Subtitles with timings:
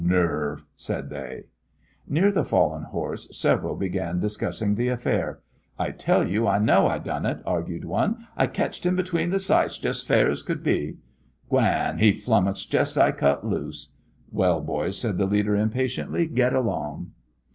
[0.03, 1.43] "Nerve!" said they.
[2.07, 5.41] Near the fallen horse several began discussing the affair.
[5.77, 8.25] "I tell you I know I done it!" argued one.
[8.35, 10.97] "I ketched him between the sights, jest's fair as could be."
[11.51, 13.91] "G'wan, he flummuxed jest's I cut loose!"
[14.31, 17.11] "Well, boys," called the leader, impatiently, "get along!"